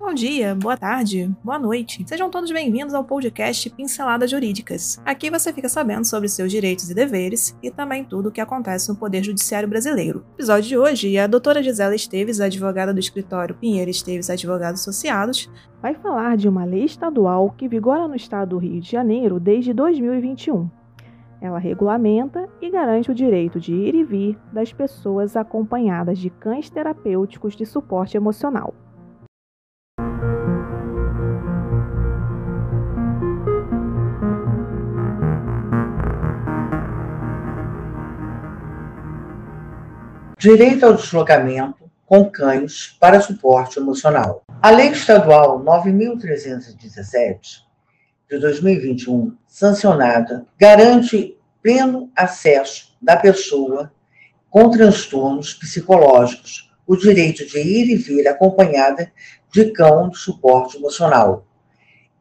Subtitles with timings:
[0.00, 2.04] Bom dia, boa tarde, boa noite.
[2.06, 5.02] Sejam todos bem-vindos ao podcast Pinceladas Jurídicas.
[5.04, 8.88] Aqui você fica sabendo sobre seus direitos e deveres e também tudo o que acontece
[8.88, 10.20] no Poder Judiciário Brasileiro.
[10.20, 15.50] No episódio de hoje, a doutora Gisela Esteves, advogada do escritório Pinheiro Esteves Advogados Associados,
[15.82, 19.72] vai falar de uma lei estadual que vigora no estado do Rio de Janeiro desde
[19.74, 20.70] 2021.
[21.40, 26.70] Ela regulamenta e garante o direito de ir e vir das pessoas acompanhadas de cães
[26.70, 28.72] terapêuticos de suporte emocional.
[40.38, 44.44] Direito ao deslocamento com cães para suporte emocional.
[44.62, 47.62] A Lei Estadual 9.317
[48.30, 53.92] de 2021, sancionada, garante pleno acesso da pessoa
[54.48, 59.10] com transtornos psicológicos o direito de ir e vir acompanhada
[59.52, 61.48] de cão de suporte emocional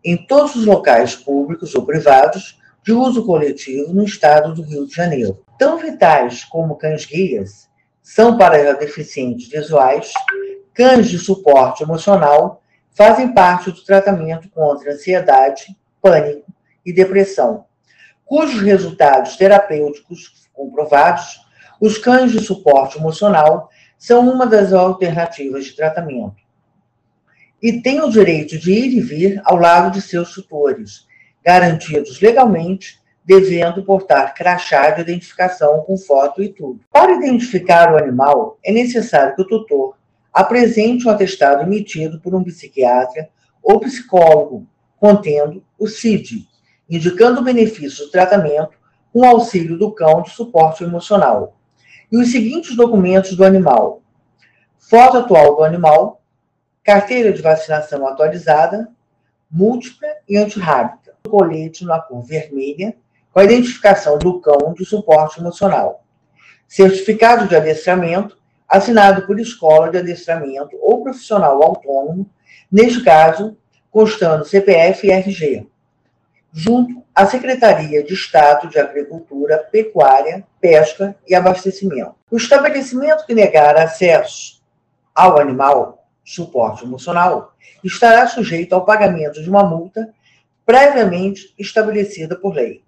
[0.03, 4.95] em todos os locais públicos ou privados de uso coletivo no estado do Rio de
[4.95, 5.43] Janeiro.
[5.59, 7.66] Tão vitais como cães-guias
[8.07, 10.13] são para deficientes visuais,
[10.73, 16.49] cães de suporte emocional fazem parte do tratamento contra ansiedade, pânico
[16.85, 17.65] e depressão,
[18.23, 21.41] cujos resultados terapêuticos comprovados,
[21.81, 26.37] os cães de suporte emocional são uma das alternativas de tratamento.
[27.61, 31.05] E têm o direito de ir e vir ao lado de seus tutores,
[31.43, 36.79] garantidos legalmente devendo portar crachá de identificação com foto e tudo.
[36.89, 39.97] Para identificar o animal, é necessário que o tutor
[40.31, 43.27] apresente um atestado emitido por um psiquiatra
[43.61, 44.65] ou psicólogo
[44.97, 46.47] contendo o CID,
[46.89, 48.77] indicando o benefício do tratamento
[49.11, 51.57] com auxílio do cão de suporte emocional.
[52.09, 54.01] E os seguintes documentos do animal:
[54.77, 56.21] foto atual do animal,
[56.81, 58.87] carteira de vacinação atualizada,
[59.51, 62.95] múltipla e antirrábica, colete na cor vermelha
[63.37, 66.03] com a identificação do cão de suporte emocional.
[66.67, 68.35] Certificado de adestramento,
[68.67, 72.27] assinado por escola de adestramento ou profissional autônomo,
[72.71, 73.55] neste caso,
[73.91, 75.67] constando CPF e RG,
[76.51, 82.15] junto à Secretaria de Estado de Agricultura, Pecuária, Pesca e Abastecimento.
[82.31, 84.63] O estabelecimento que negar acesso
[85.13, 87.53] ao animal, suporte emocional,
[87.83, 90.11] estará sujeito ao pagamento de uma multa
[90.65, 92.86] previamente estabelecida por lei.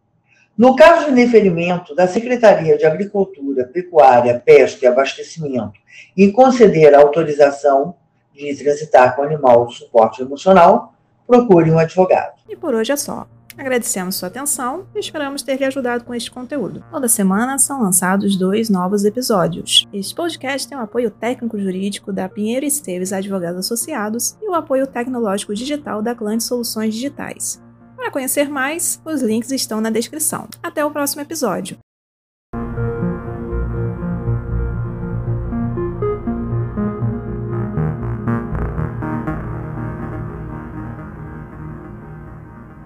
[0.58, 5.80] No caso de indeferimento da Secretaria de Agricultura, Pecuária, Pesca e Abastecimento
[6.18, 7.96] em conceder a autorização
[8.34, 10.94] de transitar com animal de suporte emocional,
[11.28, 12.34] procure um advogado.
[12.48, 13.28] E por hoje é só.
[13.58, 16.82] Agradecemos sua atenção e esperamos ter lhe ajudado com este conteúdo.
[16.90, 19.86] Toda semana são lançados dois novos episódios.
[19.92, 25.54] Este podcast tem o apoio técnico-jurídico da Pinheiro Esteves Advogados Associados e o apoio tecnológico
[25.54, 27.62] digital da Clã de Soluções Digitais.
[28.00, 30.48] Para conhecer mais, os links estão na descrição.
[30.64, 31.78] Até o próximo episódio.